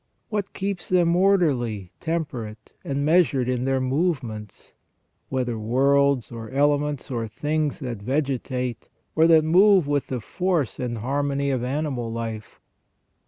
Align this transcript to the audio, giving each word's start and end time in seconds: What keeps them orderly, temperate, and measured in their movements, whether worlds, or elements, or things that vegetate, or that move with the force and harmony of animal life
What 0.29 0.53
keeps 0.53 0.89
them 0.89 1.15
orderly, 1.15 1.91
temperate, 1.99 2.73
and 2.83 3.05
measured 3.05 3.47
in 3.47 3.65
their 3.65 3.79
movements, 3.79 4.73
whether 5.29 5.59
worlds, 5.59 6.31
or 6.31 6.49
elements, 6.49 7.11
or 7.11 7.27
things 7.27 7.77
that 7.81 8.01
vegetate, 8.01 8.89
or 9.15 9.27
that 9.27 9.43
move 9.43 9.87
with 9.87 10.07
the 10.07 10.19
force 10.19 10.79
and 10.79 10.97
harmony 10.97 11.51
of 11.51 11.63
animal 11.63 12.11
life 12.11 12.59